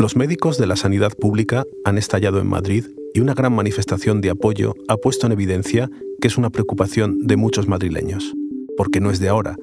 [0.00, 4.30] Los médicos de la sanidad pública han estallado en Madrid y una gran manifestación de
[4.30, 5.90] apoyo ha puesto en evidencia
[6.22, 8.34] que es una preocupación de muchos madrileños,
[8.78, 9.58] porque no es de ahora,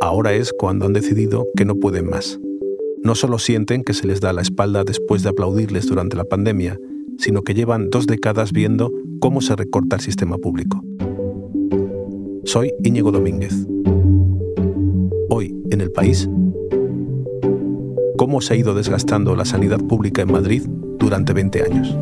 [0.00, 2.38] ahora es cuando han decidido que no pueden más.
[3.02, 6.78] No solo sienten que se les da la espalda después de aplaudirles durante la pandemia,
[7.18, 10.80] sino que llevan dos décadas viendo cómo se recorta el sistema público.
[12.44, 13.66] Soy Íñigo Domínguez.
[15.28, 16.28] Hoy, en el país,
[18.22, 20.62] cómo se ha ido desgastando la sanidad pública en Madrid
[20.96, 21.96] durante 20 años.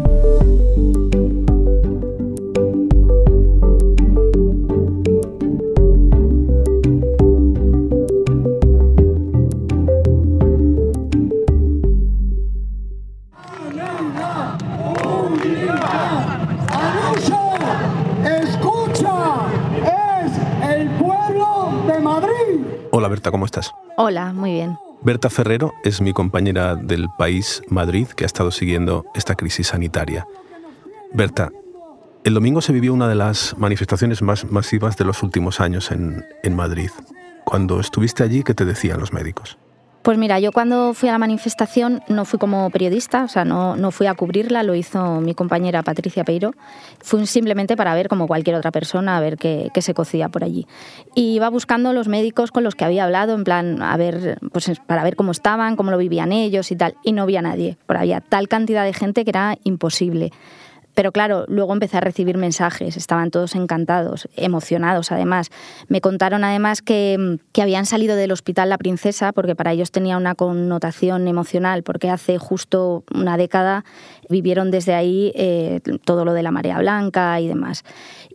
[22.91, 23.73] Hola Berta, ¿cómo estás?
[23.97, 24.90] Hola, muy bien.
[25.03, 30.27] Berta Ferrero es mi compañera del país Madrid que ha estado siguiendo esta crisis sanitaria.
[31.15, 31.51] Berta,
[32.23, 36.25] el domingo se vivió una de las manifestaciones más masivas de los últimos años en,
[36.43, 36.91] en Madrid.
[37.45, 39.59] Cuando estuviste allí, ¿qué te decían los médicos?
[40.03, 43.77] Pues mira, yo cuando fui a la manifestación no fui como periodista, o sea, no,
[43.77, 46.55] no fui a cubrirla, lo hizo mi compañera Patricia Peiro.
[47.01, 50.43] Fui simplemente para ver, como cualquier otra persona, a ver qué, qué se cocía por
[50.43, 50.67] allí.
[51.15, 54.73] Y iba buscando los médicos con los que había hablado, en plan, a ver, pues
[54.87, 56.95] para ver cómo estaban, cómo lo vivían ellos y tal.
[57.03, 60.33] Y no había nadie, porque había tal cantidad de gente que era imposible.
[60.95, 65.51] Pero claro, luego empecé a recibir mensajes, estaban todos encantados, emocionados además.
[65.89, 70.17] Me contaron además que, que, habían salido del hospital La Princesa, porque para ellos tenía
[70.17, 73.85] una connotación emocional, porque hace justo una década
[74.29, 77.85] vivieron desde ahí eh, todo lo de la marea blanca y demás.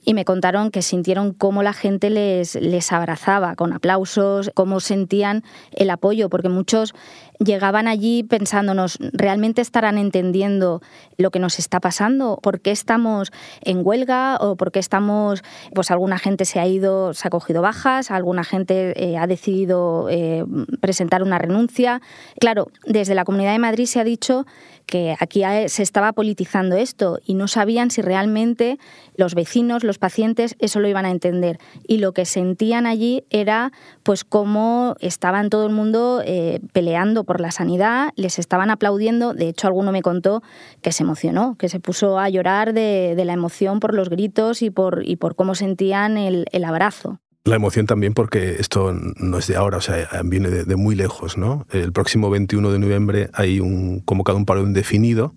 [0.06, 5.44] Y me contaron que sintieron cómo la gente les, les abrazaba con aplausos, cómo sentían
[5.72, 6.94] el apoyo, porque muchos
[7.40, 10.82] llegaban allí pensándonos, ¿realmente estarán entendiendo
[11.18, 12.40] lo que nos está pasando?
[12.42, 13.32] ¿Por qué estamos
[13.62, 14.38] en huelga?
[14.40, 18.44] ¿O por qué estamos, pues alguna gente se ha ido, se ha cogido bajas, alguna
[18.44, 20.46] gente eh, ha decidido eh,
[20.82, 22.02] presentar una renuncia?
[22.40, 24.46] Claro, desde la Comunidad de Madrid se ha dicho
[24.86, 28.78] que aquí se estaba politizando esto y no sabían si realmente
[29.16, 31.58] los vecinos, los pacientes, eso lo iban a entender.
[31.88, 33.72] Y lo que sentían allí era
[34.04, 39.34] pues cómo estaban todo el mundo eh, peleando por la sanidad, les estaban aplaudiendo.
[39.34, 40.44] De hecho, alguno me contó
[40.82, 44.70] que se emocionó, que se puso a llorar de, la emoción por los gritos y
[44.70, 47.20] por, y por cómo sentían el, el abrazo.
[47.46, 51.38] La emoción también porque esto no es de ahora, o sea, viene de, muy lejos,
[51.38, 51.68] ¿no?
[51.70, 55.36] El próximo 21 de noviembre hay un convocado un paro indefinido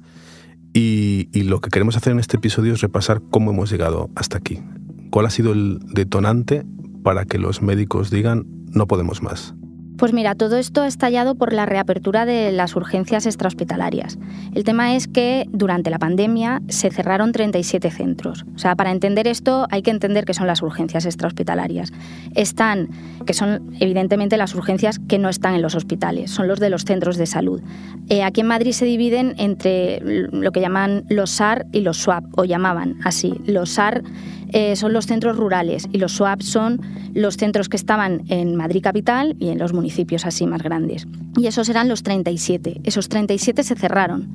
[0.79, 4.61] y, lo que queremos hacer en este episodio es repasar cómo hemos llegado hasta aquí.
[5.11, 6.65] ¿Cuál ha sido el detonante
[7.03, 9.55] para que los médicos digan no podemos más?
[9.99, 14.17] Pues mira, todo esto ha estallado por la reapertura de las urgencias extrahospitalarias.
[14.55, 18.45] El tema es que durante la pandemia se cerraron 37 centros.
[18.55, 21.93] O sea, para entender esto hay que entender qué son las urgencias extrahospitalarias.
[22.37, 22.91] Están,
[23.27, 26.85] que son evidentemente las urgencias que no están en los hospitales, son los de los
[26.85, 27.61] centros de salud.
[28.09, 32.23] Eh, aquí en Madrid se dividen entre lo que llaman los SAR y los SWAP,
[32.39, 33.35] o llamaban así.
[33.47, 34.05] Los SAR
[34.53, 36.81] eh, son los centros rurales y los SWAP son
[37.15, 41.07] los centros que estaban en Madrid capital y en los municipios así más grandes.
[41.37, 42.81] Y esos eran los 37.
[42.85, 44.29] Esos 37 se cerraron.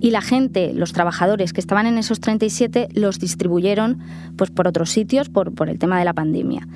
[0.00, 4.00] Y la gente, los trabajadores que estaban en esos 37, los distribuyeron
[4.36, 6.66] pues, por otros sitios por, por el tema de la pandemia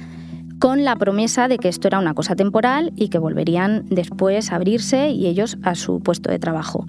[0.59, 4.57] con la promesa de que esto era una cosa temporal y que volverían después a
[4.57, 6.87] abrirse y ellos a su puesto de trabajo.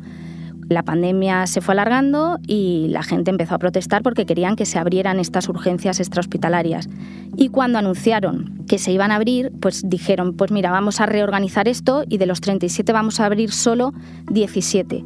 [0.70, 4.78] La pandemia se fue alargando y la gente empezó a protestar porque querían que se
[4.80, 6.90] abrieran estas urgencias extrahospitalarias.
[7.36, 11.68] Y cuando anunciaron que se iban a abrir, pues dijeron, pues mira, vamos a reorganizar
[11.68, 13.94] esto y de los 37 vamos a abrir solo
[14.30, 15.06] 17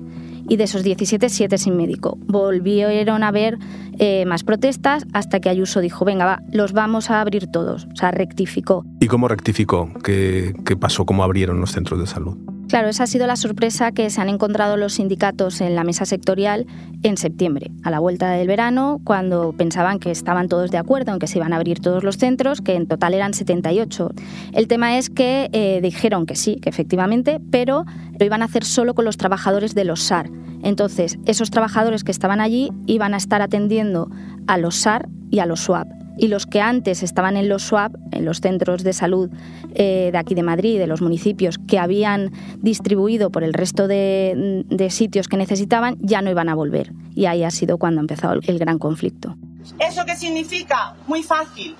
[0.50, 2.18] y de esos 17, 7 sin médico.
[2.26, 3.58] Volvieron a haber
[4.00, 7.88] eh, más protestas hasta que Ayuso dijo, venga, va, los vamos a abrir todos.
[7.94, 8.84] O sea, rectificó.
[9.00, 9.90] ¿Y cómo rectificó?
[10.04, 11.06] ¿Qué, qué pasó?
[11.06, 12.38] ¿Cómo abrieron los centros de salud?
[12.72, 16.06] Claro, esa ha sido la sorpresa que se han encontrado los sindicatos en la mesa
[16.06, 16.68] sectorial
[17.04, 21.20] en septiembre, a la vuelta del verano, cuando pensaban que estaban todos de acuerdo en
[21.20, 24.12] que se iban a abrir todos los centros, que en total eran 78.
[24.54, 27.84] El tema es que eh, dijeron que sí, que efectivamente, pero
[28.18, 30.30] lo iban a hacer solo con los trabajadores de los SAR.
[30.64, 34.10] Entonces, esos trabajadores que estaban allí iban a estar atendiendo
[34.48, 37.94] a los SAR y a los SWAP y los que antes estaban en los SWAP,
[38.12, 39.30] en los centros de salud
[39.74, 44.64] eh, de aquí de Madrid, de los municipios, que habían distribuido por el resto de,
[44.68, 46.92] de, sitios que necesitaban, ya no iban a volver.
[47.16, 49.36] Y ahí ha sido cuando ha empezado el gran conflicto.
[49.80, 50.96] ¿Eso qué significa?
[51.08, 51.76] Muy fácil.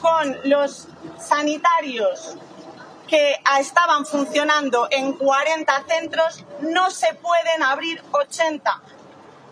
[0.00, 2.36] Con los sanitarios
[3.06, 8.82] que estaban funcionando en 40 centros, no se pueden abrir 80.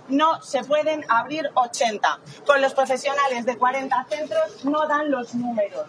[0.09, 2.21] No se pueden abrir 80.
[2.47, 5.87] Con los profesionales de 40 centros no dan los números.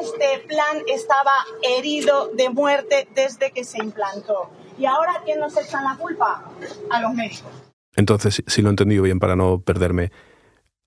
[0.00, 4.50] Este plan estaba herido de muerte desde que se implantó.
[4.78, 6.44] ¿Y ahora quién nos echa la culpa?
[6.90, 7.50] A los médicos.
[7.96, 10.12] Entonces, si lo he entendido bien para no perderme,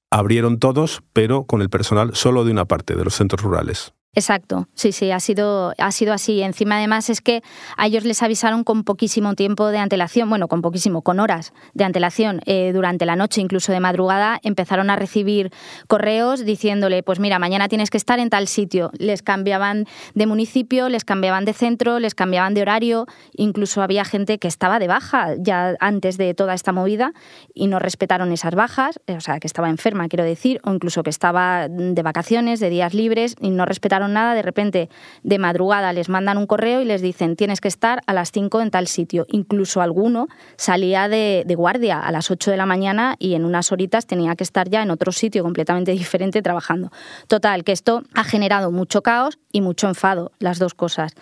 [0.10, 3.94] abrieron todos, pero con el personal solo de una parte de los centros rurales.
[4.13, 6.42] Exacto, sí, sí, ha sido, ha sido así.
[6.42, 7.42] Encima, además, es que
[7.78, 11.86] a ellos les avisaron con poquísimo tiempo de antelación, bueno, con poquísimo, con horas de
[11.86, 12.42] antelación.
[12.46, 15.50] Eh, durante la noche, incluso de madrugada, empezaron a recibir
[15.88, 18.92] correos diciéndole, pues mira, mañana tienes que estar en tal sitio.
[18.98, 23.06] Les cambiaban de municipio, les cambiaban de centro, les cambiaban de horario.
[23.31, 27.13] Incluso había gente que estaba de baja ya antes de toda esta movida
[27.54, 31.02] y no respetaron esas bajas, eh, o sea, que estaba enferma, quiero decir, o incluso
[31.02, 34.89] que estaba de vacaciones, de días libres y no respetaron nada, de repente
[35.24, 38.62] de madrugada les mandan un correo y les dicen tienes que estar a las 5
[38.62, 39.25] en tal sitio.
[39.30, 43.71] Incluso alguno salía de, de guardia a las 8 de la mañana y en unas
[43.71, 46.92] horitas tenía que estar ya en otro sitio completamente diferente trabajando.
[47.27, 51.13] Total, que esto ha generado mucho caos y mucho enfado, las dos cosas.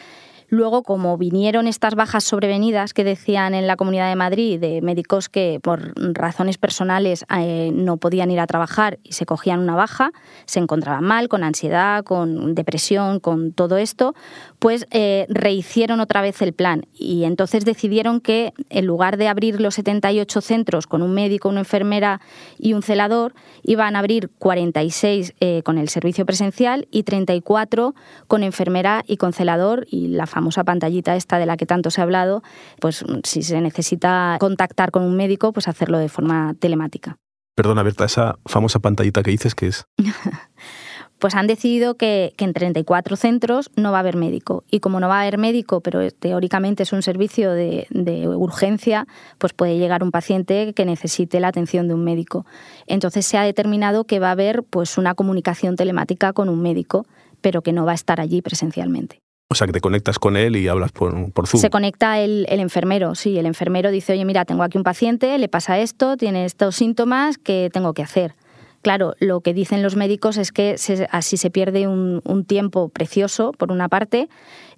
[0.50, 5.30] Luego, como vinieron estas bajas sobrevenidas que decían en la Comunidad de Madrid de médicos
[5.30, 10.12] que por razones personales eh, no podían ir a trabajar y se cogían una baja,
[10.46, 14.16] se encontraban mal, con ansiedad, con depresión, con todo esto,
[14.58, 16.88] pues eh, rehicieron otra vez el plan.
[16.94, 21.60] Y entonces decidieron que en lugar de abrir los 78 centros con un médico, una
[21.60, 22.22] enfermera
[22.58, 27.94] y un celador, iban a abrir 46 eh, con el servicio presencial y 34
[28.28, 32.00] con enfermera y con celador y la famosa pantallita esta de la que tanto se
[32.00, 32.44] ha hablado,
[32.80, 37.18] pues si se necesita contactar con un médico, pues hacerlo de forma telemática.
[37.56, 39.84] Perdona, Berta, esa famosa pantallita que dices, ¿qué es?
[41.20, 44.64] pues han decidido que, en 34 centros no va a haber médico.
[44.72, 49.08] Y como no va a haber médico, pero teóricamente es un servicio de, de, urgencia,
[49.40, 52.46] pues puede llegar un paciente que necesite la atención de un médico.
[52.88, 57.06] Entonces se ha determinado que va a haber pues, una comunicación telemática con un médico,
[57.42, 59.20] pero que no va a estar allí presencialmente.
[59.52, 61.60] O sea, que te conectas con él y hablas por, por Zoom.
[61.60, 63.40] Se conecta el, enfermero, sí.
[63.40, 67.40] El enfermero dice, oye, mira, tengo aquí un paciente, le pasa esto, tiene estos síntomas,
[67.40, 68.36] ¿qué tengo que hacer?
[68.84, 70.76] Claro, lo que dicen los médicos es que
[71.10, 74.30] así se pierde un, tiempo precioso, por una parte,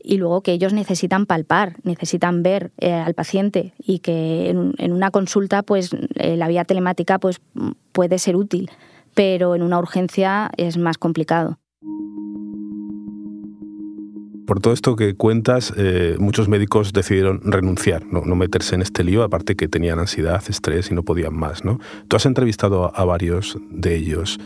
[0.02, 5.12] y luego que ellos necesitan palpar, necesitan ver eh, al paciente y que en, una
[5.12, 7.42] consulta, pues eh, la vía telemática pues,
[7.92, 8.72] puede ser útil,
[9.16, 11.58] pero en una urgencia es más complicado
[14.46, 18.24] por todo esto que cuentas, eh, muchos médicos decidieron renunciar, ¿no?
[18.36, 21.64] meterse en este lío, aparte que tenían ansiedad, estrés y no podían más.
[21.64, 21.80] ¿no?
[22.08, 24.40] Tú has entrevistado a, varios de ellos.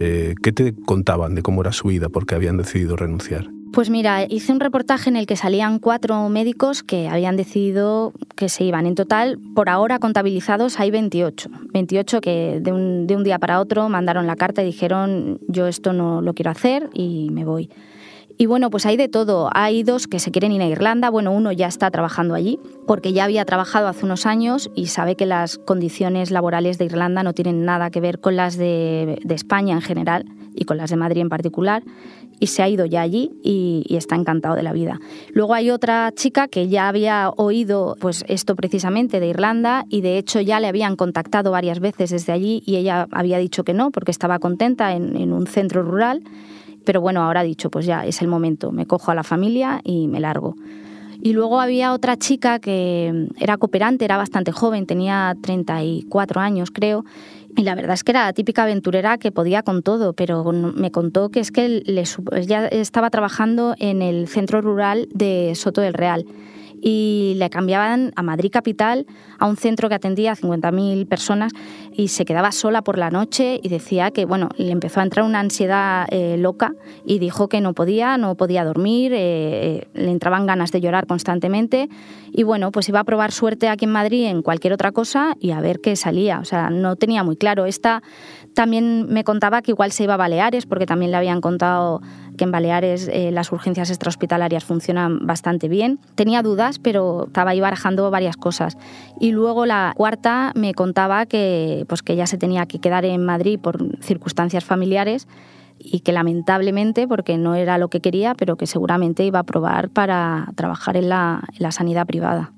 [0.00, 3.48] Eh, ¿Qué te contaban de cómo era su vida porque habían decidido renunciar?
[3.72, 8.48] Pues mira, hice un reportaje en el que salían cuatro médicos que habían decidido que
[8.48, 8.86] se iban.
[8.86, 11.50] En total, por ahora contabilizados hay 28.
[11.74, 15.66] 28 que de un, de un día para otro mandaron la carta y dijeron yo
[15.66, 17.68] esto no lo quiero hacer y me voy.
[18.38, 19.48] Y bueno, pues hay de todo.
[19.52, 21.08] Hay dos que se quieren ir a Irlanda.
[21.08, 25.16] Bueno, uno ya está trabajando allí porque ya había trabajado hace unos años y sabe
[25.16, 29.74] que las condiciones laborales de Irlanda no tienen nada que ver con las de, España
[29.74, 31.82] en general y con las de Madrid en particular.
[32.38, 35.00] Y se ha ido ya allí y, está encantado de la vida.
[35.32, 40.18] Luego hay otra chica que ya había oído pues esto precisamente de Irlanda y de
[40.18, 43.90] hecho ya le habían contactado varias veces desde allí y ella había dicho que no
[43.90, 46.22] porque estaba contenta en, en un centro rural
[46.86, 50.08] pero bueno, ahora dicho, pues ya es el momento, me cojo a la familia y
[50.08, 50.56] me largo.
[51.20, 57.04] Y luego había otra chica que era cooperante, era bastante joven, tenía 34 años creo,
[57.56, 60.90] y la verdad es que era la típica aventurera que podía con todo, pero me
[60.90, 61.82] contó que es que
[62.46, 66.26] ya estaba trabajando en el centro rural de Soto del Real
[66.80, 69.06] y le cambiaban a Madrid Capital,
[69.38, 71.52] a un centro que atendía a 50.000 personas
[71.92, 75.24] y se quedaba sola por la noche y decía que, bueno, le empezó a entrar
[75.24, 80.10] una ansiedad eh, loca y dijo que no podía, no podía dormir, eh, eh, le
[80.10, 81.88] entraban ganas de llorar constantemente
[82.32, 85.52] y, bueno, pues iba a probar suerte aquí en Madrid en cualquier otra cosa y
[85.52, 86.40] a ver qué salía.
[86.40, 87.66] O sea, no tenía muy claro.
[87.66, 88.02] Esta
[88.56, 92.00] también me contaba que igual se iba a Baleares porque también le habían contado
[92.38, 96.00] que en Baleares las urgencias extrahospitalarias funcionan bastante bien.
[96.14, 98.78] Tenía dudas, pero estaba ahí barajando varias cosas.
[99.20, 103.26] Y luego la cuarta me contaba que pues que ella se tenía que quedar en
[103.26, 105.28] Madrid por circunstancias familiares
[105.78, 109.90] y que lamentablemente, porque no era lo que quería, pero que seguramente iba a probar
[109.90, 112.55] para trabajar en la sanidad privada.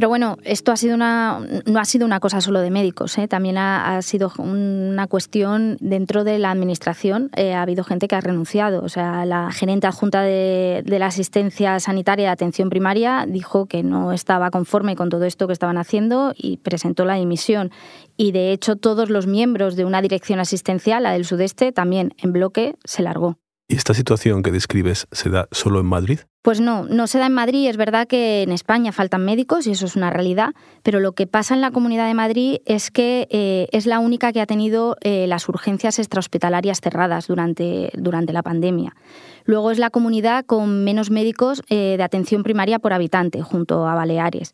[0.00, 3.28] Pero bueno, esto ha sido una, no ha sido una cosa solo de médicos, ¿eh?
[3.28, 7.28] también ha, sido una cuestión dentro de la administración.
[7.36, 8.82] Eh, ha habido gente que ha renunciado.
[8.82, 13.82] O sea, la gerente adjunta de, de la asistencia sanitaria de atención primaria dijo que
[13.82, 17.70] no estaba conforme con todo esto que estaban haciendo y presentó la dimisión.
[18.16, 22.32] Y de hecho, todos los miembros de una dirección asistencial, la del sudeste, también en
[22.32, 23.36] bloque se largó.
[23.70, 26.18] ¿Y esta situación que describes se da solo en Madrid?
[26.42, 27.68] Pues no, no se da en Madrid.
[27.68, 31.28] Es verdad que en España faltan médicos y eso es una realidad, pero lo que
[31.28, 34.96] pasa en la Comunidad de Madrid es que eh, es la única que ha tenido
[35.02, 38.96] eh, las urgencias extrahospitalarias cerradas durante, durante la pandemia.
[39.44, 43.94] Luego es la comunidad con menos médicos eh, de atención primaria por habitante, junto a
[43.94, 44.52] Baleares.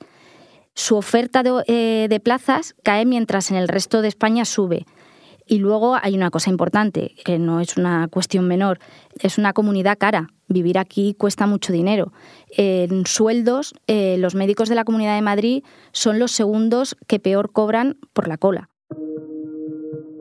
[0.75, 4.85] Su oferta de plazas cae mientras en el resto de España sube.
[5.49, 8.81] Y luego hay una cosa importante, que no es una cuestión menor,
[9.21, 10.29] es una comunidad cara.
[10.49, 12.13] Vivir aquí cuesta mucho dinero.
[12.49, 15.63] En sueldos, eh, los médicos de la Comunidad de Madrid
[15.93, 18.71] son los segundos que peor cobran por la cola.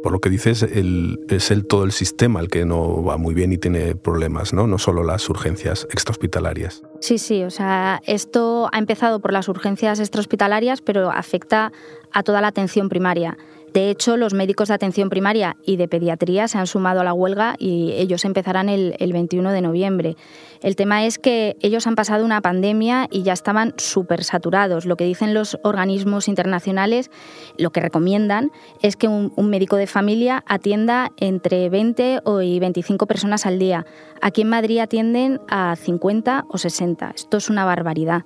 [0.04, 3.52] Por lo que dices, es el todo el sistema el que no va muy bien
[3.52, 4.68] y tiene problemas, ¿no?
[4.68, 6.84] No solo las urgencias extrahospitalarias.
[7.02, 11.72] Sí, sí, o sea, esto ha empezado por las urgencias extrahospitalarias, pero afecta
[12.12, 13.36] a toda la atención primaria.
[13.76, 17.12] De hecho, los médicos de atención primaria y de pediatría se han sumado a la
[17.12, 20.16] huelga y ellos empezarán el, 21 de noviembre.
[20.62, 24.86] El tema es que ellos han pasado una pandemia y ya estaban súper saturados.
[24.86, 27.12] Lo que dicen los organismos internacionales,
[27.58, 28.50] lo que recomiendan,
[28.82, 33.86] es que un, un médico de familia atienda entre 20 y 25 personas al día.
[34.22, 37.12] Aquí en Madrid atienden a 50 o 60.
[37.14, 38.24] Esto es una barbaridad.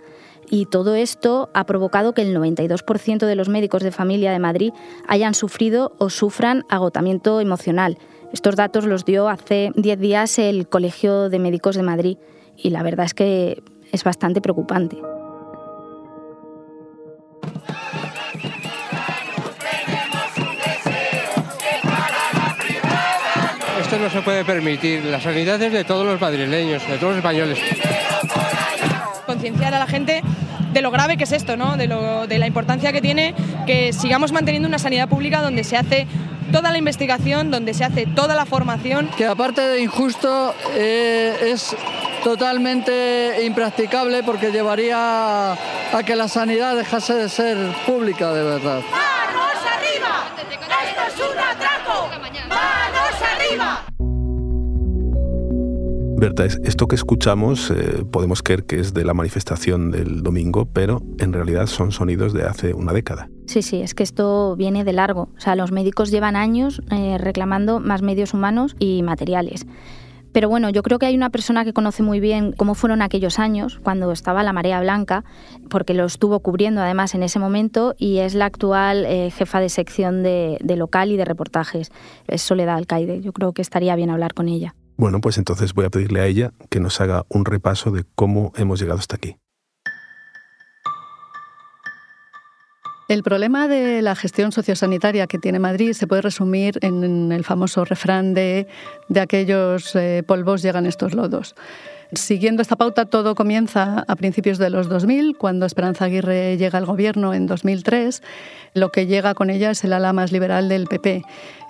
[0.49, 4.73] Y todo esto ha provocado que el 92% de los médicos de familia de Madrid
[5.07, 7.97] hayan sufrido o sufran agotamiento emocional.
[8.33, 12.17] Estos datos los dio hace 10 días el Colegio de Médicos de Madrid
[12.57, 14.97] y la verdad es que es bastante preocupante.
[23.81, 25.05] Esto no se puede permitir.
[25.05, 27.59] La sanidad es de todos los madrileños, de todos los españoles
[29.29, 30.23] concienciar a la gente
[30.73, 31.77] de lo grave que es esto, ¿no?
[31.77, 33.35] de, la importancia que tiene
[33.67, 36.07] que sigamos manteniendo una sanidad pública donde se hace
[36.51, 39.07] toda la investigación, donde se hace toda la formación.
[39.15, 41.75] Que aparte de injusto eh, es
[42.23, 48.81] totalmente impracticable porque llevaría a que la sanidad dejase de ser pública de verdad.
[56.19, 61.01] Berta, esto que escuchamos eh, podemos creer que es de la manifestación del domingo, pero
[61.17, 63.29] en realidad son sonidos de hace una década.
[63.45, 65.29] Sí, sí, es que esto viene de largo.
[65.37, 69.65] O sea, los médicos llevan años eh, reclamando más medios humanos y materiales.
[70.33, 73.39] Pero bueno, yo creo que hay una persona que conoce muy bien cómo fueron aquellos
[73.39, 75.23] años, cuando estaba la marea blanca,
[75.69, 79.69] porque lo estuvo cubriendo además en ese momento, y es la actual eh, jefa de
[79.69, 81.91] sección de, de, local y de reportajes,
[82.27, 83.21] es Soledad Alcaide.
[83.21, 84.75] Yo creo que estaría bien hablar con ella.
[84.99, 88.51] Bueno, pues entonces voy a pedirle a ella que nos haga un repaso de cómo
[88.57, 89.37] hemos llegado hasta aquí.
[93.07, 97.85] El problema de la gestión sociosanitaria que tiene Madrid se puede resumir en el famoso
[97.85, 98.67] refrán de
[99.07, 101.55] de aquellos eh, polvos llegan estos lodos.
[102.11, 106.87] Siguiendo esta pauta, todo comienza a principios de los 2000, cuando Esperanza Aguirre llega al
[106.87, 108.23] gobierno en 2003.
[108.73, 111.21] Lo que llega con ella es el ala más liberal del PP.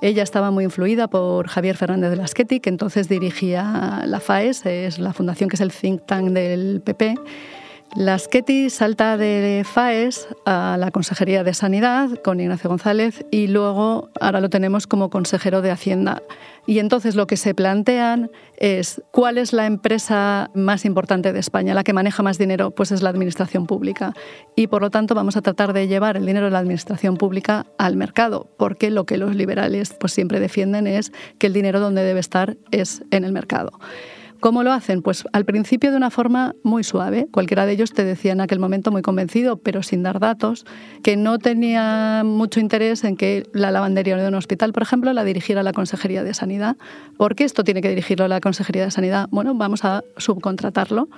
[0.01, 4.99] Ella estaba muy influida por Javier Fernández de Lasqueti, que entonces dirigía la FAES, es
[4.99, 7.15] la fundación que es el think tank del PP.
[7.95, 14.41] Lasqueti salta de FAES a la Consejería de Sanidad con Ignacio González y luego ahora
[14.41, 16.21] lo tenemos como consejero de Hacienda.
[16.67, 21.73] Y entonces lo que se plantean es cuál es la empresa más importante de España,
[21.73, 24.13] la que maneja más dinero, pues es la administración pública.
[24.55, 27.65] Y por lo tanto vamos a tratar de llevar el dinero de la administración pública
[27.79, 32.03] al mercado, porque lo que los liberales pues siempre defienden es que el dinero donde
[32.03, 33.71] debe estar es en el mercado.
[34.39, 35.01] ¿Cómo lo hacen?
[35.01, 37.27] Pues al principio de una forma muy suave.
[37.31, 40.65] Cualquiera de ellos te decía en aquel momento muy convencido, pero sin dar datos,
[41.03, 45.25] que no tenía mucho interés en que la lavandería de un hospital, por ejemplo, la
[45.25, 46.77] dirigiera la Consejería de Sanidad.
[47.17, 49.27] ¿Por qué esto tiene que dirigirlo la Consejería de Sanidad?
[49.29, 51.09] Bueno, vamos a subcontratarlo.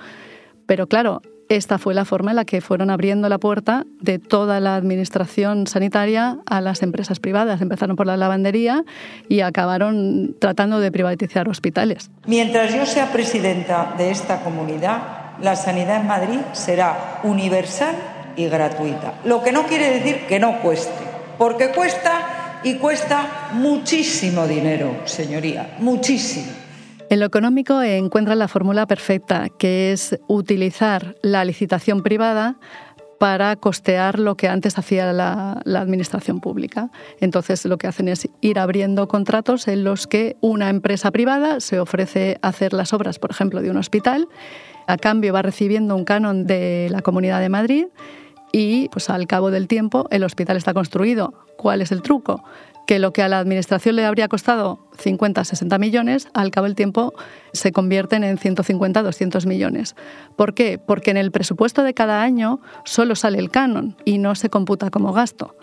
[0.66, 4.58] Pero claro, esta fue la forma en la que fueron abriendo la puerta de toda
[4.60, 7.60] la administración sanitaria a las empresas privadas.
[7.60, 8.84] Empezaron por la lavandería
[9.28, 12.10] y acabaron tratando de privatizar hospitales.
[12.26, 15.02] Mientras yo sea presidenta de esta comunidad,
[15.42, 17.96] la sanidad en Madrid será universal
[18.36, 19.14] y gratuita.
[19.24, 21.04] Lo que no quiere decir que no cueste,
[21.36, 26.62] porque cuesta y cuesta muchísimo dinero, señoría, muchísimo.
[27.12, 32.58] En lo económico encuentra la fórmula perfecta, que es utilizar la licitación privada
[33.20, 36.90] para costear lo que antes hacía la, administración pública.
[37.20, 41.80] Entonces lo que hacen es ir abriendo contratos en los que una empresa privada se
[41.80, 44.26] ofrece hacer las obras, por ejemplo, de un hospital,
[44.86, 47.86] a cambio va recibiendo un canon de la Comunidad de Madrid
[48.52, 51.34] y pues al cabo del tiempo el hospital está construido.
[51.58, 52.42] ¿Cuál es el truco?
[52.86, 56.74] Que lo que a la Administración le habría costado 50, 60 millones, al cabo del
[56.74, 57.14] tiempo
[57.52, 59.94] se convierten en 150, 200 millones.
[60.36, 60.78] ¿Por qué?
[60.78, 64.90] Porque en el presupuesto de cada año solo sale el canon y no se computa
[64.90, 65.56] como gasto.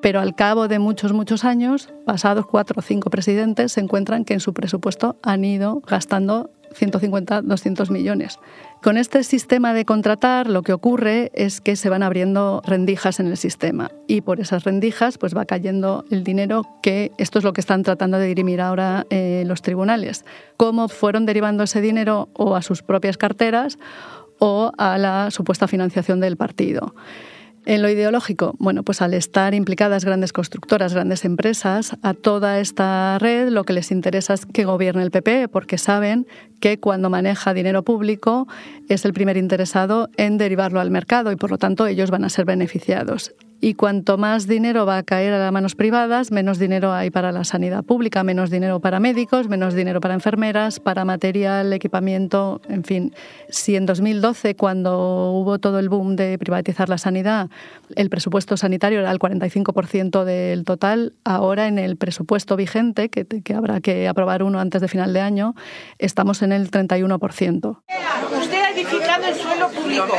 [0.00, 4.34] Pero al cabo de muchos, muchos años, pasados cuatro o cinco presidentes, se encuentran que
[4.34, 8.38] en su presupuesto han ido gastando 150, 200 millones.
[8.82, 13.28] Con este sistema de contratar lo que ocurre es que se van abriendo rendijas en
[13.28, 17.52] el sistema y por esas rendijas pues va cayendo el dinero que esto es lo
[17.52, 20.24] que están tratando de dirimir ahora eh, los tribunales.
[20.56, 23.78] Cómo fueron derivando ese dinero o a sus propias carteras
[24.38, 26.94] o a la supuesta financiación del partido.
[27.64, 33.18] En lo ideológico, bueno, pues al estar implicadas grandes constructoras, grandes empresas, a toda esta
[33.20, 36.26] red lo que les interesa es que gobierne el PP, porque saben
[36.60, 38.48] que cuando maneja dinero público
[38.88, 42.30] es el primer interesado en derivarlo al mercado y por lo tanto ellos van a
[42.30, 43.32] ser beneficiados
[43.64, 47.30] y cuanto más dinero va a caer a las manos privadas, menos dinero hay para
[47.30, 52.82] la sanidad pública, menos dinero para médicos, menos dinero para enfermeras, para material, equipamiento, en
[52.82, 53.14] fin.
[53.48, 57.50] Si en 2012, cuando hubo todo el boom de privatizar la sanidad,
[57.94, 63.80] el presupuesto sanitario era el 45% del total, ahora en el presupuesto vigente, que, habrá
[63.80, 65.54] que aprobar uno antes de final de año,
[65.98, 67.78] estamos en el 31%
[68.72, 70.18] edificado el suelo público.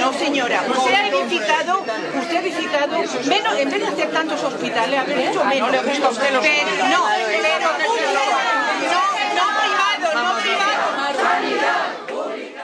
[0.00, 0.62] No, señora.
[0.68, 1.84] Usted ha edificado,
[2.20, 5.70] usted ha edificado, menos, en vez de hacer tantos hospitales, haber hecho menos.
[5.72, 6.40] No, pero, no, pero, pero,
[6.88, 7.02] no,
[9.34, 10.98] no privado, no privado.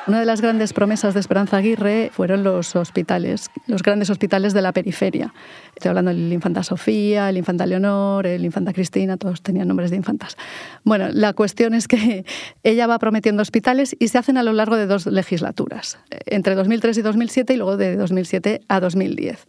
[0.07, 4.61] Una de las grandes promesas de Esperanza Aguirre fueron los hospitales, los grandes hospitales de
[4.61, 5.33] la periferia.
[5.75, 9.97] Estoy hablando del Infanta Sofía, el Infanta Leonor, el Infanta Cristina, todos tenían nombres de
[9.97, 10.37] infantas.
[10.85, 12.27] Bueno, la cuestión es que
[12.63, 16.99] ella va prometiendo hospitales y se hacen a lo largo de dos legislaturas, entre 2003
[16.99, 19.47] y 2007 y luego de 2007 a 2010.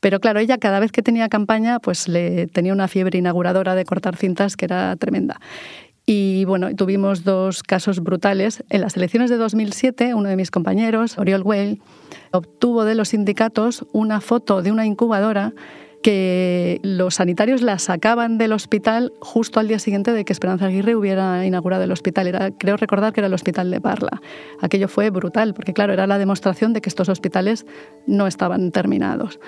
[0.00, 3.84] Pero claro, ella cada vez que tenía campaña, pues le tenía una fiebre inauguradora de
[3.84, 5.40] cortar cintas que era tremenda.
[6.14, 8.62] Y bueno, tuvimos dos casos brutales.
[8.68, 11.80] En las elecciones de 2007, uno de mis compañeros, Oriol Weil,
[12.32, 15.54] obtuvo de los sindicatos una foto de una incubadora
[16.02, 20.96] que los sanitarios la sacaban del hospital justo al día siguiente de que Esperanza Aguirre
[20.96, 22.26] hubiera inaugurado el hospital.
[22.26, 24.20] Era, creo recordar que era el hospital de Parla.
[24.60, 27.64] Aquello fue brutal, porque claro, era la demostración de que estos hospitales
[28.06, 29.40] no estaban terminados.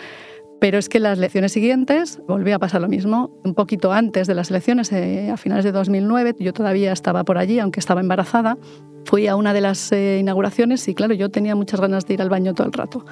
[0.64, 3.38] Pero es que las elecciones siguientes volvió a pasar lo mismo.
[3.44, 7.36] Un poquito antes de las elecciones, eh, a finales de 2009, yo todavía estaba por
[7.36, 8.56] allí, aunque estaba embarazada.
[9.04, 12.22] Fui a una de las eh, inauguraciones y claro, yo tenía muchas ganas de ir
[12.22, 13.04] al baño todo el rato.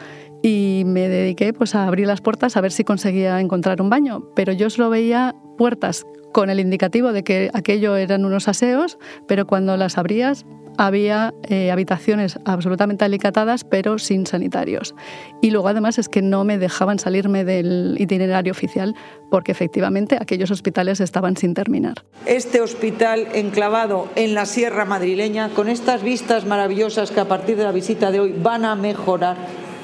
[0.42, 4.30] Y me dediqué pues, a abrir las puertas a ver si conseguía encontrar un baño.
[4.34, 8.96] Pero yo solo veía puertas con el indicativo de que aquello eran unos aseos,
[9.28, 10.46] pero cuando las abrías
[10.78, 14.94] había eh, habitaciones absolutamente alicatadas, pero sin sanitarios.
[15.40, 18.94] Y luego además es que no me dejaban salirme del itinerario oficial
[19.30, 22.04] porque efectivamente aquellos hospitales estaban sin terminar.
[22.26, 27.64] Este hospital enclavado en la sierra madrileña, con estas vistas maravillosas que a partir de
[27.64, 29.36] la visita de hoy van a mejorar,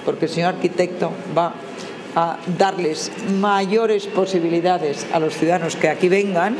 [0.04, 1.54] porque el señor arquitecto va
[2.14, 6.56] a darles mayores posibilidades a los ciudadanos que aquí vengan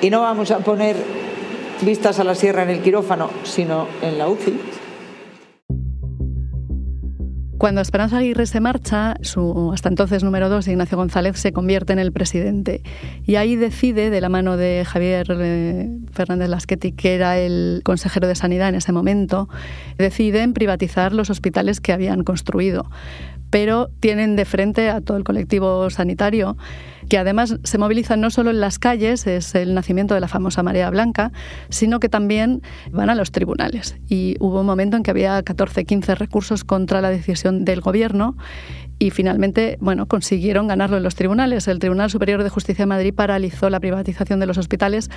[0.00, 0.96] y no vamos a poner
[1.80, 4.60] vistas a la sierra en el quirófano, sino en la UCI.
[7.62, 12.00] Cuando Esperanza Aguirre se marcha, su hasta entonces número dos, Ignacio González, se convierte en
[12.00, 12.82] el presidente.
[13.24, 18.26] Y ahí decide, de la mano de Javier eh, Fernández Lasqueti, que era el consejero
[18.26, 19.48] de Sanidad en ese momento,
[19.96, 22.90] deciden privatizar los hospitales que habían construido.
[23.52, 26.56] Pero tienen de frente a todo el colectivo sanitario
[27.08, 30.62] que además se movilizan no solo en las calles, es el nacimiento de la famosa
[30.62, 31.32] marea blanca,
[31.68, 33.96] sino que también van a los tribunales.
[34.08, 38.36] Y hubo un momento en que había 14, 15 recursos contra la decisión del gobierno
[38.98, 41.66] y finalmente, bueno, consiguieron ganarlo en los tribunales.
[41.66, 45.10] El Tribunal Superior de Justicia de Madrid paralizó la privatización de los hospitales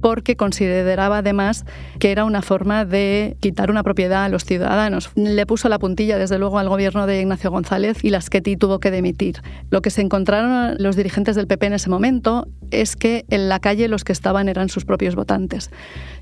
[0.00, 1.64] porque consideraba además
[1.98, 5.10] que era una forma de quitar una propiedad a los ciudadanos.
[5.14, 8.90] Le puso la puntilla, desde luego, al gobierno de Ignacio González y Lasqueti tuvo que
[8.90, 9.42] demitir.
[9.70, 13.60] Lo que se encontraron los dirigentes del PP en ese momento es que en la
[13.60, 15.70] calle los que estaban eran sus propios votantes.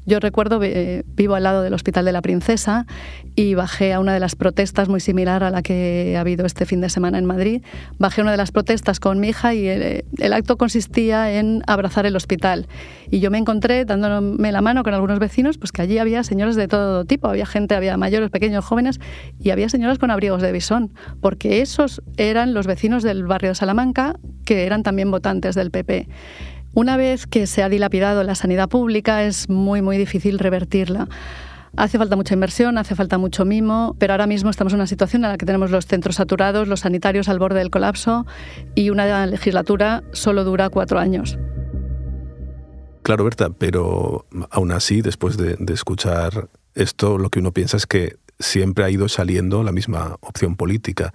[0.06, 2.86] Yo recuerdo, eh, vivo al lado del Hospital de la Princesa
[3.34, 6.64] y bajé a una de las protestas muy similar a la que ha habido este
[6.64, 7.62] fin de semana en Madrid.
[7.98, 11.62] Bajé a una de las protestas con mi hija y el, el acto consistía en
[11.66, 12.68] abrazar el hospital.
[13.10, 16.56] Y yo me encontré dándome la mano con algunos vecinos, pues que allí había señoras
[16.56, 19.00] de todo tipo, había gente, había mayores, pequeños, jóvenes,
[19.40, 23.54] y había señoras con abrigos de bisón, porque esos eran los vecinos del barrio de
[23.54, 26.08] Salamanca, que eran también votantes del PP.
[26.74, 31.08] Una vez que se ha dilapidado la sanidad pública, es muy, muy difícil revertirla.
[31.76, 35.24] Hace falta mucha inversión, hace falta mucho mimo, pero ahora mismo estamos en una situación
[35.24, 38.26] en la que tenemos los centros saturados, los sanitarios al borde del colapso
[38.74, 41.38] y una legislatura solo dura cuatro años.
[43.06, 48.16] Claro, Berta, pero aún así, después de, escuchar esto, lo que uno piensa es que
[48.40, 51.14] siempre ha ido saliendo la misma opción política.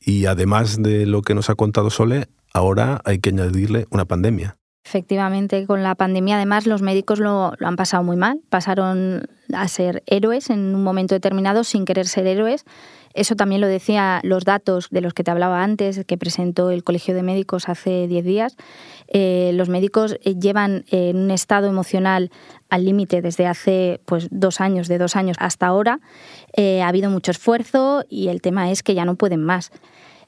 [0.00, 4.56] Y además de lo que nos ha contado Sole, ahora hay que añadirle una pandemia.
[4.84, 8.40] Efectivamente, con la pandemia además los médicos lo, han pasado muy mal.
[8.48, 12.64] Pasaron a ser héroes en un momento determinado sin querer ser héroes.
[13.14, 16.82] Eso también lo decía los datos de los que te hablaba antes, que presentó el
[16.82, 18.56] Colegio de Médicos hace 10 días.
[19.06, 22.32] Eh, los médicos eh, llevan en un estado emocional
[22.70, 26.00] al límite desde hace pues, dos años, de dos años hasta ahora.
[26.56, 29.70] Eh, ha habido mucho esfuerzo y el tema es que ya no pueden más.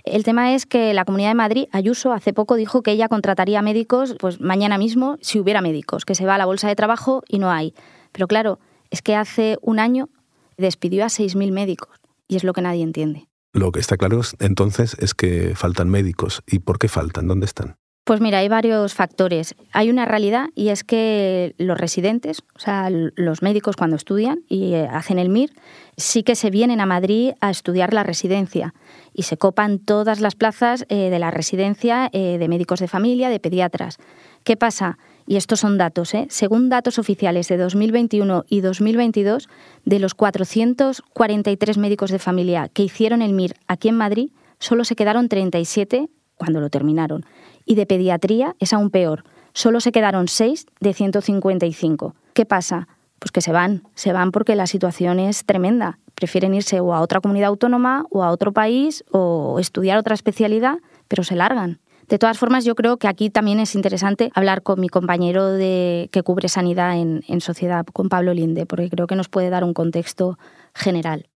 [0.04, 3.62] El tema es que la Comunidad de Madrid, Ayuso, hace poco dijo que ella contrataría
[3.62, 7.24] médicos pues mañana mismo si hubiera médicos, que se va a la bolsa de trabajo
[7.26, 7.74] y no hay.
[8.12, 8.60] Pero claro,
[8.92, 10.08] es que hace un año
[10.56, 13.28] despidió a 6.000 médicos y es lo que nadie entiende.
[13.52, 16.42] Lo que está claro entonces es que faltan médicos.
[16.46, 17.26] ¿Y por qué faltan?
[17.26, 17.76] ¿Dónde están?
[18.06, 19.56] Pues mira, hay varios factores.
[19.72, 24.74] Hay una realidad y es que los residentes, o sea, los médicos cuando estudian y
[24.74, 25.50] eh, hacen el MIR,
[25.96, 28.74] sí que se vienen a Madrid a estudiar la residencia
[29.12, 33.28] y se copan todas las plazas eh, de la residencia eh, de médicos de familia,
[33.28, 33.96] de pediatras.
[34.44, 34.98] ¿Qué pasa?
[35.26, 39.48] Y estos son datos, según datos oficiales de 2021 y 2022,
[39.84, 44.94] de los 443 médicos de familia que hicieron el MIR aquí en Madrid, solo se
[44.94, 47.24] quedaron 37 cuando lo terminaron
[47.66, 49.24] y de pediatría es aún peor.
[49.52, 52.14] Solo se quedaron 6 de 155.
[52.32, 52.88] ¿Qué pasa?
[53.18, 55.98] Pues que se van, se van porque la situación es tremenda.
[56.14, 60.78] Prefieren irse o a otra comunidad autónoma o a otro país o estudiar otra especialidad,
[61.08, 61.80] pero se largan.
[62.08, 66.08] De todas formas, yo creo que aquí también es interesante hablar con mi compañero de,
[66.12, 69.64] que cubre sanidad en, en sociedad, con Pablo Linde, porque creo que nos puede dar
[69.64, 70.38] un contexto
[70.72, 71.26] general.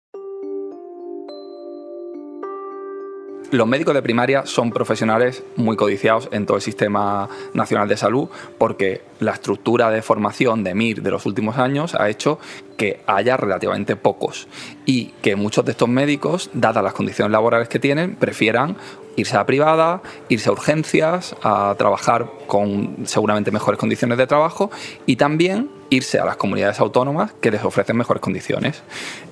[3.50, 8.28] Los médicos de primaria son profesionales muy codiciados en todo el sistema nacional de salud
[8.58, 12.38] porque la estructura de formación de MIR de los últimos años ha hecho
[12.76, 14.46] que haya relativamente pocos
[14.86, 18.76] y que muchos de estos médicos, dadas las condiciones laborales que tienen, prefieran
[19.16, 24.70] irse a privada, irse a urgencias, a trabajar con seguramente mejores condiciones de trabajo
[25.06, 28.82] y también irse a las comunidades autónomas que les ofrecen mejores condiciones.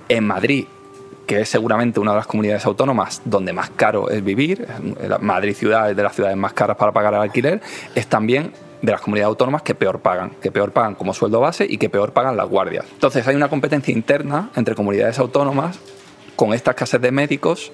[0.08, 0.66] En Madrid
[1.28, 4.66] que es seguramente una de las comunidades autónomas donde más caro es vivir,
[5.20, 7.60] Madrid ciudad es de las ciudades más caras para pagar el alquiler,
[7.94, 11.66] es también de las comunidades autónomas que peor pagan, que peor pagan como sueldo base
[11.68, 12.86] y que peor pagan las guardias.
[12.92, 15.78] Entonces hay una competencia interna entre comunidades autónomas
[16.34, 17.72] con esta escasez de médicos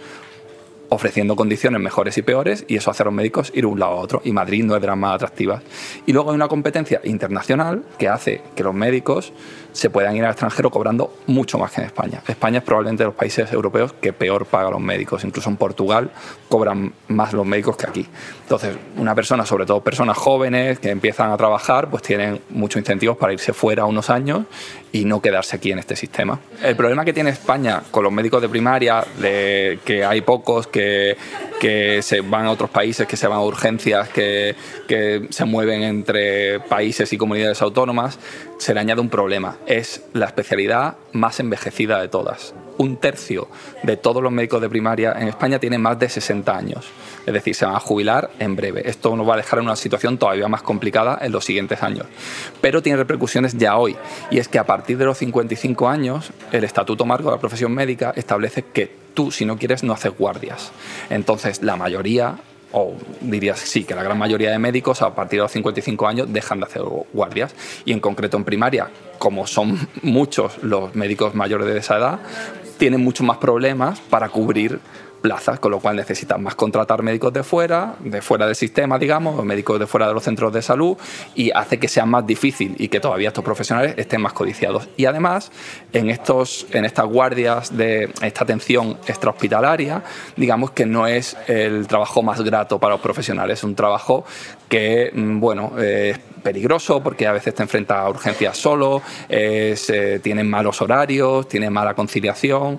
[0.88, 3.92] ofreciendo condiciones mejores y peores y eso hace a los médicos ir de un lado
[3.92, 5.62] a otro y Madrid no es de las más atractivas.
[6.06, 9.32] Y luego hay una competencia internacional que hace que los médicos
[9.72, 12.22] se puedan ir al extranjero cobrando mucho más que en España.
[12.28, 15.24] España es probablemente de los países europeos que peor paga a los médicos.
[15.24, 16.10] Incluso en Portugal
[16.48, 18.06] cobran más los médicos que aquí.
[18.42, 23.16] Entonces, una persona, sobre todo personas jóvenes que empiezan a trabajar, pues tienen muchos incentivos
[23.16, 24.44] para irse fuera unos años
[24.94, 26.38] y no quedarse aquí en este sistema.
[26.62, 31.16] El problema que tiene España con los médicos de primaria, de que hay pocos que,
[31.60, 34.54] que se van a otros países, que se van a urgencias, que,
[34.86, 38.20] que se mueven entre países y comunidades autónomas,
[38.58, 39.56] se le añade un problema.
[39.66, 42.54] Es la especialidad más envejecida de todas.
[42.78, 43.48] Un tercio
[43.82, 46.86] de todos los médicos de primaria en España tienen más de 60 años.
[47.26, 48.88] Es decir, se van a jubilar en breve.
[48.88, 52.06] Esto nos va a dejar en una situación todavía más complicada en los siguientes años.
[52.60, 53.96] Pero tiene repercusiones ya hoy.
[54.30, 57.72] Y es que a partir de los 55 años, el Estatuto Marco de la Profesión
[57.72, 60.72] Médica establece que tú, si no quieres, no haces guardias.
[61.10, 62.36] Entonces, la mayoría
[62.76, 66.32] o dirías sí, que la gran mayoría de médicos a partir de los 55 años
[66.32, 66.82] dejan de hacer
[67.12, 67.54] guardias.
[67.84, 72.18] Y en concreto en primaria, como son muchos los médicos mayores de esa edad,
[72.84, 74.78] tienen muchos más problemas para cubrir
[75.24, 79.42] plazas, con lo cual necesitan más contratar médicos de fuera, de fuera del sistema, digamos,
[79.42, 80.98] médicos de fuera de los centros de salud,
[81.34, 84.86] y hace que sea más difícil y que todavía estos profesionales estén más codiciados.
[84.98, 85.50] Y además,
[85.94, 90.02] en, estos, en estas guardias de esta atención extrahospitalaria,
[90.36, 94.26] digamos que no es el trabajo más grato para los profesionales, es un trabajo
[94.68, 100.50] que, mm, bueno, es peligroso porque a veces te enfrentas a urgencias solo, eh, tienen
[100.50, 102.78] malos horarios, tienen mala conciliación,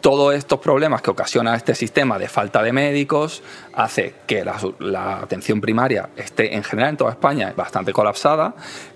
[0.00, 5.60] todos estos problemas que ocasiona este sistema de falta de médicos hace que la, atención
[5.60, 8.54] primaria esté en general en toda España bastante colapsada,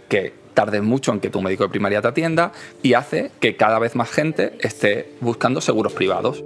[0.09, 3.79] que tardes mucho en que tu médico de primaria te atienda y hace que cada
[3.79, 6.43] vez más gente esté buscando seguros privados.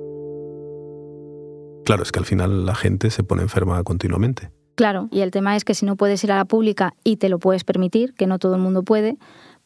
[1.84, 4.50] Claro, es que al final la gente se pone enferma continuamente.
[4.74, 7.28] Claro, y el tema es que si no puedes ir a la pública y te
[7.28, 9.16] lo puedes permitir, que no todo el mundo puede,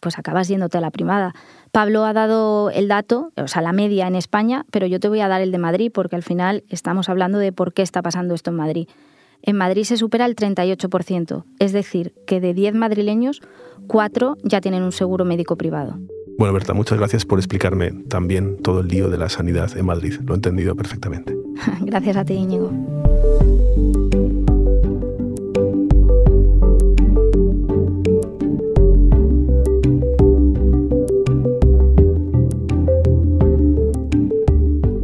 [0.02, 1.32] pues acabas yéndote a la privada.
[1.70, 5.20] Pablo ha dado el dato, o sea, la media en España, pero yo te voy
[5.20, 8.34] a dar el de Madrid porque al final estamos hablando de por qué está pasando
[8.34, 8.88] esto en Madrid.
[9.42, 13.40] En Madrid se supera el 38%, es decir, que de 10 madrileños,
[13.86, 15.98] 4 ya tienen un seguro médico privado.
[16.38, 20.14] Bueno, Berta, muchas gracias por explicarme también todo el lío de la sanidad en Madrid.
[20.24, 21.36] Lo he entendido perfectamente.
[21.80, 22.72] gracias a ti, Íñigo.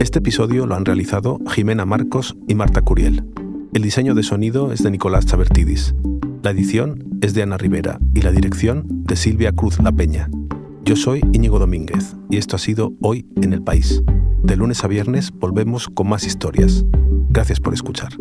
[0.08, 3.26] Este episodio lo han realizado Jimena Marcos y Marta Curiel.
[3.74, 5.94] El diseño de sonido es de Nicolás Chabertidis.
[6.42, 10.30] La edición es de Ana Rivera y la dirección de Silvia Cruz La Peña.
[10.82, 14.02] Yo soy Íñigo Domínguez y esto ha sido Hoy en el País.
[14.42, 16.86] De lunes a viernes volvemos con más historias.
[17.28, 18.14] Gracias por escuchar.